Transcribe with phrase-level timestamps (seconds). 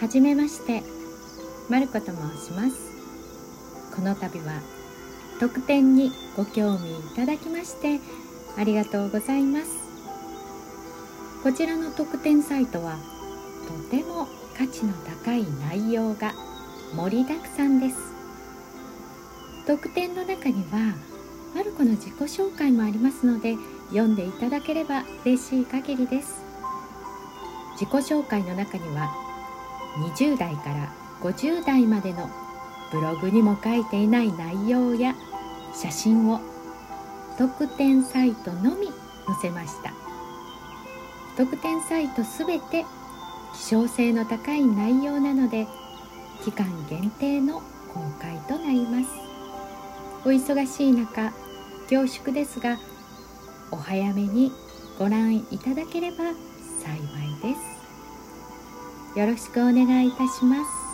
[0.00, 0.82] はじめまして。
[1.68, 2.12] まる子と申
[2.44, 2.76] します。
[3.94, 4.60] この度は
[5.40, 7.98] 特典にご興味いただきまして
[8.56, 9.70] ありがとうございます。
[11.42, 12.98] こちらの特典サイトは
[13.66, 14.92] とても価値の
[15.24, 16.34] 高い内容が
[16.94, 17.96] 盛りだくさんです。
[19.66, 20.94] 特典の中には
[21.54, 23.56] マルコの自己紹介もありますので
[23.88, 26.44] 読んでいただければ嬉しい限りです。
[27.80, 29.25] 自己紹介の中には
[29.96, 32.30] 20代から50代までの
[32.92, 35.14] ブログにも書いていない内容や
[35.74, 36.40] 写真を
[37.38, 38.94] 特典サイトのみ載
[39.42, 39.92] せました。
[41.36, 42.84] 特典サイトすべて
[43.54, 45.66] 希少性の高い内容なので
[46.44, 47.60] 期間限定の
[47.92, 49.08] 公開となります。
[50.24, 51.32] お忙しい中
[51.88, 52.78] 恐縮ですが
[53.70, 54.52] お早めに
[54.98, 56.16] ご覧いただければ
[56.82, 56.96] 幸
[57.50, 57.65] いです。
[59.16, 60.85] よろしくお願いいたします。